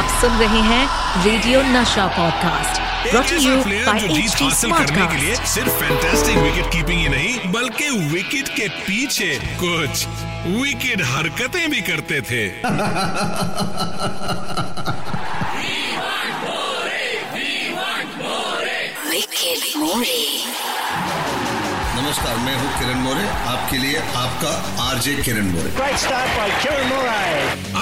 [0.00, 5.34] आप सुन रहे हैं radio Nasha podcast brought you by HT हासिल करने के लिए
[5.54, 9.28] सिर्फ़ फैंटास्टिक विकेट कीपिंग ही नहीं बल्कि विकेट के पीछे
[9.62, 10.06] कुछ
[10.46, 12.42] विकेट हरकतें भी करते थे.
[21.96, 24.56] नमस्कार मैं हूँ किरण मोरे आपके लिए आपका
[24.88, 27.39] RJ Kiran More Great start by Kieran.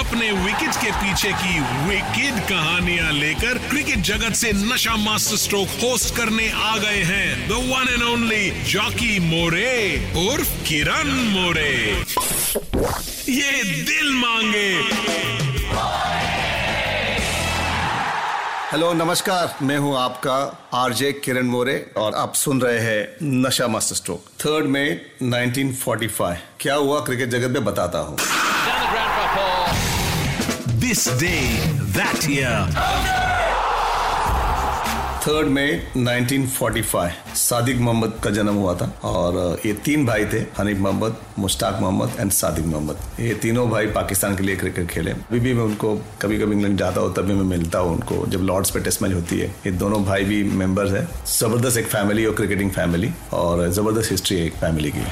[0.08, 6.14] अपने विकेट के पीछे की विकेट कहानियाँ लेकर क्रिकेट जगत से नशा मास्टर स्ट्रोक होस्ट
[6.16, 9.74] करने आ गए हैं the one and only jockey More
[10.22, 11.74] उर्फ़ Kiran More
[13.28, 14.70] ये दिल मांगे।
[18.72, 20.40] हेलो नमस्कार। मैं हूँ आपका
[20.74, 26.74] आरजे किरण मोरे और आप सुन रहे हैं नशा मास्टर स्ट्रोक थर्ड मई 1945 क्या
[26.74, 27.00] हुआ?
[27.00, 28.18] क्रिकेट जगत में बताता हूँ।
[30.88, 31.30] This day
[31.94, 32.70] that year
[35.22, 39.36] third मई 1945 सादिक मोहम्मद का जन्म हुआ था और
[39.66, 44.36] ये तीन भाई थे, हनीफ मोहम्मद, मुश्ताक मोहम्मद एंड सादिक मोहम्मद। ये तीनों भाई पाकिस्तान
[44.36, 47.44] के लिए क्रिकेट खेले। अभी भी मैं उनको कभी कभी इंग्लैंड जाता हूँ तभी मैं
[47.48, 50.92] मिलता हूँ उनको। जब लॉर्ड्स पे टेस्ट मैच होती है, ये दोनों भाई भी मेंबर्स
[50.92, 51.06] हैं।
[51.38, 55.06] ज़बरदस्त एक फैमिली और क्रिकेटिंग फैमिली और ज़बरदस्त हिस्ट्री है एक फैमिली की।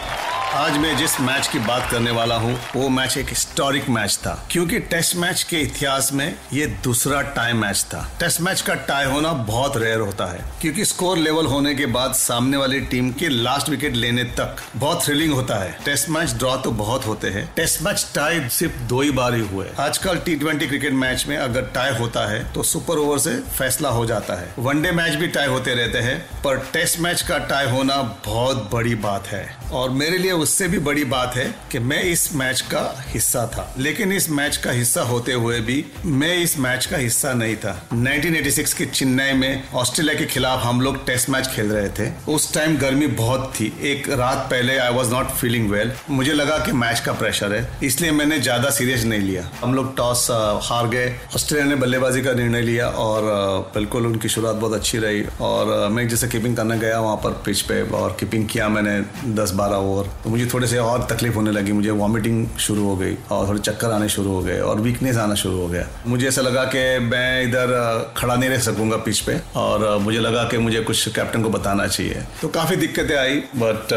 [0.56, 4.48] आज मैं जिस मैच की बात करने वाला हूँ, वो मैच एक हिस्टोरिक मैच था।
[4.50, 9.04] क्योंकि टेस्ट मैच के इतिहास में ये दूसरा टाई मैच था। टेस्ट मैच का टाई
[9.04, 13.28] होना बहुत रेयर होता है। क्योंकि स्कोर लेवल होने के बाद सामने वाली टीम के
[13.28, 17.52] लास्ट विकेट लेने तक बहुत थ्रिलिंग होता है। टेस्ट मैच ड्रॉ तो बहुत होते हैं।
[17.56, 21.62] टेस्ट मैच टाई सिर्फ़ दो ही बार ही हुए। आजकल टी क्रिकेट मैच में अगर
[21.62, 25.46] टाई होता है तो सुपर ओवर से फैसला हो जाता है। वनडे मैच भी टाई
[25.46, 30.18] होते रहते हैं। पर टेस्ट मैच का टाई होना बहुत बड़ी बात है। और मेरे
[30.18, 34.28] लिए उससे भी बड़ी बात है कि मैं इस मैच का हिस्सा था। लेकिन इस
[34.30, 35.84] मैच का हिस्सा होते हुए भी
[36.18, 40.80] मैं इस मैच का हिस्सा नहीं था। 1986 के चेन्नई में ऑस्ट्रेलिया के खिलाफ हम
[40.80, 44.92] लोग टेस्ट मैच खेल रहे थे। उस टाइम गर्मी बहुत थी। एक रात पहले I
[44.94, 49.04] was not feeling well मुझे लगा कि मैच का प्रेशर है। इसलिए मैंने ज़्यादा सीरियस
[49.04, 50.26] नहीं लिया। हम लोग टॉस
[50.68, 53.28] हार गए। ऑस्ट्रेलिया ने बल्लेबाजी का निर्णय लिया और
[53.74, 57.60] बिल्कुल उनकी शुरुआत बहुत अच्छी रही। और मैं जैसे कीपिंग करने गया वहाँ पर पिच
[57.62, 58.98] पे और कीपिंग किया मैंने
[59.36, 63.14] 10-12 ओवर तो मुझे थोड़े से और तकलीफ़ होने लगी, मुझे वॉमिटिंग शुरू हो गई
[63.30, 66.42] और थोड़े चक्कर आने शुरू हो गए और वीकनेस आना शुरू हो गया। मुझे ऐसा
[66.42, 67.70] लगा कि मैं इधर
[68.16, 71.86] खड़ा नहीं रह सकूँगा पिच पे और मुझे लगा कि मुझे कुछ कैप्टन को बताना
[71.86, 73.92] चाहिए। तो काफ़ी दिक्कतें आई but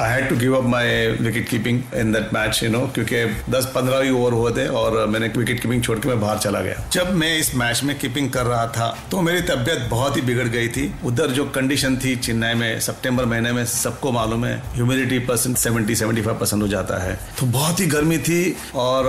[0.00, 4.02] I had to give up my wicket keeping in that match you know क्योंकि 10-15
[4.02, 7.12] ही ओवर हुए थे और मैंने विकेट कीपिंग छोड़ के मैं बाहर चला गया। जब
[7.14, 10.68] मैं इस मैच में कीपिंग कर रहा था तो मेरी तबियत बहुत ही बिगड़ गई
[10.68, 15.56] थी। उधर जो कंडीशन थी, चेन्नई में, सितंबर महीने में सबको मालूम है humidity percent
[15.70, 19.04] seventy seventy five percent हो जाता है। तो बहुत ही गर्मी थी और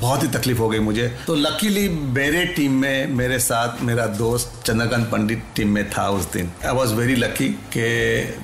[0.00, 4.62] बहुत ही तकलीफ़ हो गई मुझे। तो लकीली मेरे टीम में, मेरे साथ मेरा दोस्त
[4.66, 7.84] चंद्रकांत पंडित टीम में था उस दिन। आई वॉज़ वेरी लकी कि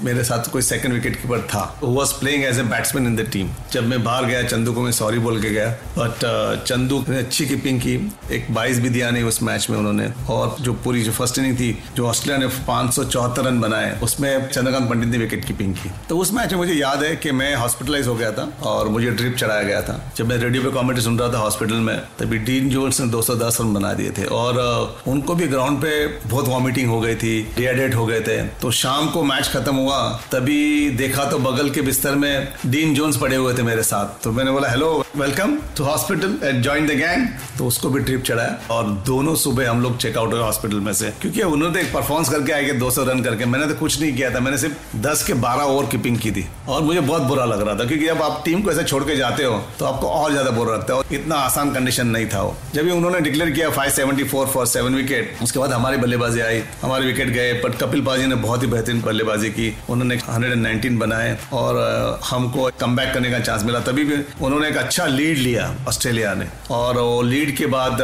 [0.05, 3.51] मेरे साथ कोई सेकंड विकेट कीपर था was playing as a batsman in the team
[3.73, 5.69] जब मैं बाहर गया, चंदू को मैं सॉरी बोल के गया।
[5.99, 7.95] बट चंदू ने अच्छी कीपिंग की।
[8.33, 11.57] एक बाईस भी दिया नहीं उस मैच में उन्होंने। और जो पूरी जो फ़र्स्ट इनिंग
[11.57, 12.99] थी, जो ऑस्ट्रेलिया ने पाँच
[13.39, 17.03] रन बनाए, उसमें चंद्रकांत पंडित ने विकेट कीपिंग की। तो उस मैच में मुझे याद
[17.03, 20.37] है कि मैं हॉस्पिटलाइज हो गया था और मुझे ड्रिप चढ़ाया गया था। जब मैं
[20.39, 23.93] रेडियो पे कॉमेडी सुन रहा था हॉस्पिटल में, तभी डीन जोन्स ने 210 रन बना
[23.93, 24.59] दिए थे और
[25.07, 29.09] उनको भी ग्राउंड पे बहुत वॉमिटिंग हो गई थी डिहाइड्रेट हो गए थे। तो शाम
[29.11, 29.99] को मैच खत्म हुआ,
[30.33, 34.33] तभी देखा तो बगल के बिस्तर में डीन जोन्स पड़े हुए थे मेरे साथ। तो
[34.33, 37.27] मैंने बोला hello welcome to hospital and join the gang
[37.59, 41.13] तो उसको भी ट्रिप चढ़ाया और दोनों सुबह हम लोग चेकआउट हुए हॉस्पिटल में से।
[41.21, 44.41] क्योंकि उन्होंने एक परफॉर्मेंस करके आए 200 रन करके। मैंने तो कुछ नहीं किया था,
[44.41, 47.75] मैंने सिर्फ़ 10 के 12 ओवर कीपिंग की थी। और मुझे बहुत बुरा लग रहा
[47.75, 50.51] था, क्योंकि जब आप टीम को ऐसे छोड़ के जाते हो तो आपको और ज़्यादा
[50.53, 54.67] बुरा लगता है इतना आसान कंडीशन नहीं था वो। जब उन्होंने डिक्लेयर किया 574 फॉर
[54.67, 58.63] सेवन विकेट उसके बाद हमारी बल्लेबाजी आई, हमारे विकेट गए बट कपिल पाजी ने बहुत
[58.63, 64.05] ही बेहतरीन बल्लेबाजी की। उन्होंने 119 बनाए और हमको कम करने का चांस मिला। तभी
[64.05, 67.99] भी उन्होंने एक अच्छा लीड लिया ऑस्ट्रेलिया ने। और वो लीड के बाद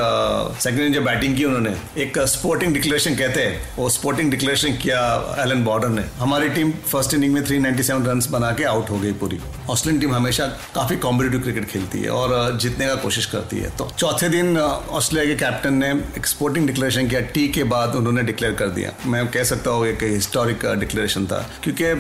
[0.61, 5.01] सेकंड जब बैटिंग की उन्होंने, एक स्पोर्टिंग डिक्लेरेशन कहते हैं, वो स्पोर्टिंग डिक्लेरेशन किया
[5.39, 9.13] एलन बॉर्डर ने। हमारी टीम फ़र्स्ट इनिंग में 397 रन बना के आउट हो गई
[9.15, 9.32] पूरी।
[9.71, 13.91] ऑस्ट्रेलियन टीम हमेशा काफ़ी कॉम्पिटेटिव क्रिकेट खेलती है और जीतने का कोशिश करती है। तो
[13.99, 18.55] चौथे दिन ऑस्ट्रेलिया के कैप्टन ने एक स्पोर्टिंग डिक्लेरेशन किया। टी के बाद उन्होंने डिक्लेयर
[18.55, 21.91] कर दिया। मैं कह सकता हूँ एक हिस्टोरिक डिक्लेरेशन था। क्योंकि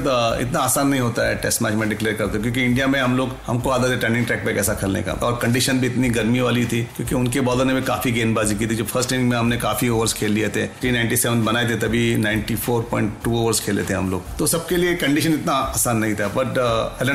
[0.42, 3.36] इतना आसान नहीं होता है टेस्ट मैच में डिक्लेयर करते। क्योंकि इंडिया में हम लोग
[3.46, 6.64] हमको आदत है टर्निंग ट्रैक पे कैसा खेलने का। और कंडीशन भी इतनी गर्मी वाली
[6.64, 9.56] थी। क्योंकि उनके बॉलर ने भी काफ़ी गेंदबाजी की थी। जो फ़र्स्ट इनिंग में हमने
[9.56, 14.36] काफ़ी ओवर्स खेल लिए थे। 397 बनाए थे तभी 94.2 ओवर्स खेले थे हम लोग।
[14.38, 16.58] तो सबके लिए कंडीशन इतना आसान नहीं था। बट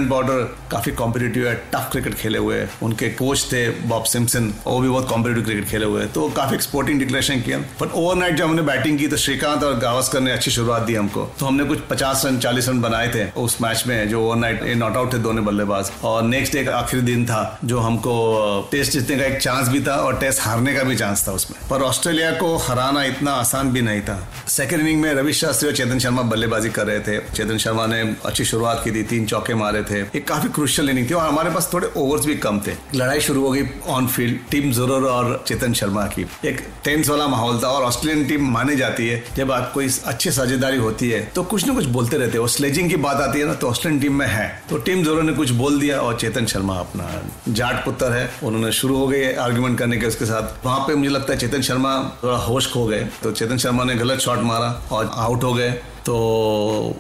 [0.08, 4.90] बॉर्डर काफ़ी कॉम्पिटेटिव है टफ क्रिकेट खेले हुए उनके कोच थे बॉब सिम्सन वो भी
[4.90, 8.98] बहुत कॉम्पिटेटिव क्रिकेट खेले हुए तो काफ़ी एक्सपोर्टिंग डिक्लेरेशन किया। बट ओवरनाइट जब हमने बैटिंग
[9.00, 12.40] की तो श्रीकांत और गावस्कर ने अच्छी शुरुआत दी हमको। तो हमने कुछ पचास रन,
[12.40, 16.24] चालीस रन बनाए थे उस मैच में, जो ओवरनाइट नॉट आउट थे दोनों बल्लेबाज। और
[16.24, 20.20] नेक्स्ट डे आखिरी दिन था, जो हमको टेस्ट जीतने का एक चांस भी था और
[20.20, 24.02] टेस्ट हारने का भी चांस था उसमें। पर ऑस्ट्रेलिया को हराना इतना आसान भी नहीं
[24.02, 24.18] था।
[24.48, 28.02] सेकेंड इनिंग में रवि शास्त्री और चेतन शर्मा बल्लेबाजी कर रहे थे। चेतन शर्मा ने
[28.26, 31.50] अच्छी शुरुआत की थी, तीन चौके मारे थे। एक काफ़ी क्रुशियल इनिंग थी और हमारे
[31.50, 35.44] पास थोड़े ओवर्स भी कम थे। लड़ाई शुरू हो गई ऑन फ़ील्ड टीम ज़रूर और
[35.48, 39.52] चेतन शर्मा की। एक टेंस वाला माहौल था और ऑस्ट्रेलियन टीम मानी जाती है। जब
[39.52, 42.96] आप कोई अच्छी साझेदारी होती है तो कुछ ना कुछ बोलते रहते हैं। स्लेजिंग की
[42.98, 45.80] बात आती है ना तो ऑस्ट्रेलियन टीम में है। तो टीम जोरो ने कुछ बोल
[45.80, 47.10] दिया और चेतन शर्मा अपना
[47.50, 51.10] जाट पुत्र है। उन्होंने शुरू हो गए आर्ग्यूमेंट करने के उसके साथ। वहाँ पे मुझे
[51.10, 54.70] लगता है चेतन शर्मा थोड़ा होश खो गए। तो चेतन शर्मा ने गलत शॉट मारा
[54.92, 55.70] और आउट हो गए।
[56.08, 56.16] तो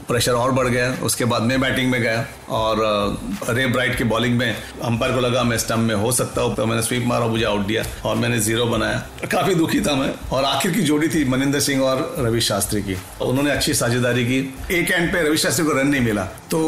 [0.07, 2.80] प्रेशर और बढ़ गया। उसके बाद मैं बैटिंग में गया और
[3.50, 6.65] रे ब्राइट की बॉलिंग में अंपायर को लगा मैं स्टम्प में हो सकता हूँ तो
[6.65, 10.44] मैंने स्वीप मारा, मुझे आउट दिया और मैंने ज़ीरो बनाया। काफ़ी दुखी था मैं। और
[10.45, 14.39] आखिर की जोड़ी थी मनिंदर सिंह और रवि शास्त्री की। उन्होंने अच्छी साझेदारी की।
[14.71, 16.60] एक एंड पे रवि शास्त्री को रन नहीं मिला तो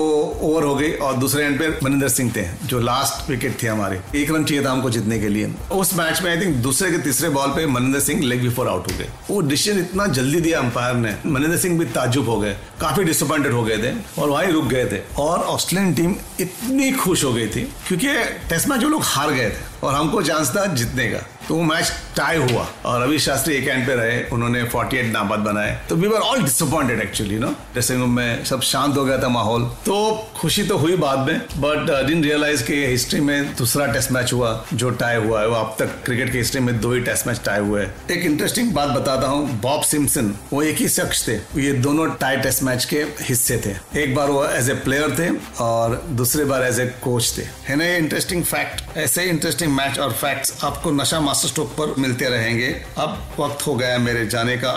[0.42, 4.00] ओवर हो गई और दूसरे एंड पे मनिंदर सिंह थे, जो लास्ट विकेट थे हमारे।
[4.15, 6.97] एक रन चाहिए था हमको जीतने के लिए। उस मैच में आई थिंक दूसरे के
[7.03, 10.59] तीसरे बॉल पे Maninder Singh leg before out हो गए। वो डिसीज़न इतना जल्दी दिया
[10.59, 14.52] अंपायर ने। मनिंदर सिंह भी ताजुब हो गए, काफ़ी डिसअपॉइंटेड हो गए थे और वहीं
[14.54, 18.14] रुक गए थे। और ऑस्ट्रेलियन टीम इतनी खुश हो गई थी, क्योंकि
[18.50, 21.63] टेस्ट मैच जो लोग हार गए थे और हमको चांस था जीतने का। तो वो
[21.63, 25.96] मैच टाई हुआ। और रवि शास्त्री एक एंड पे रहे, उन्होंने 48 नाबाद बनाए। तो
[25.96, 29.63] we were all disappointed actually no dressing room में सब शांत हो गया था माहौल।
[29.86, 29.96] तो
[30.36, 34.51] खुशी तो हुई बाद में बट डिन रियलाइज़ कि हिस्ट्री में दूसरा टेस्ट मैच हुआ,
[34.74, 37.42] जो टाई हुआ है। वो अब तक क्रिकेट की हिस्ट्री में दो ही टेस्ट मैच
[37.46, 41.74] टाई हुए एक इंटरेस्टिंग बात बताता हूँ बॉब सिम्सन वो एक ही शख्स थे। ये
[41.80, 45.30] दोनों टाई टेस्ट मैच के हिस्से थे। एक बार वो एज ए प्लेयर थे,
[45.63, 50.00] और दूसरे बार एज ए कोच थे। है ना ये इंटरेस्टिंग फैक्ट ऐसे इंटरेस्टिंग मैच
[50.00, 54.56] और फैक्ट्स आपको नशा मास्टर स्ट्रोक पर मिलते रहेंगे। अब वक्त हो गया मेरे जाने
[54.57, 54.71] का।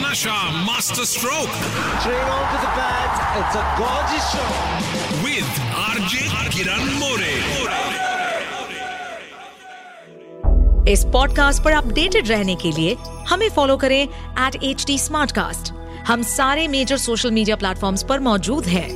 [0.00, 1.48] Nasha master stroke.
[5.24, 7.34] With RJ Kiran More
[10.92, 12.96] इस पॉडकास्ट पर अपडेटेड रहने के लिए
[13.28, 14.02] हमें फॉलो करें
[14.46, 14.98] एट एच डी
[16.06, 18.90] हम सारे मेजर सोशल मीडिया प्लेटफॉर्म्स पर मौजूद हैं।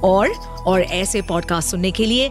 [0.00, 0.28] और
[0.66, 2.30] और ऐसे पॉडकास्ट सुनने के लिए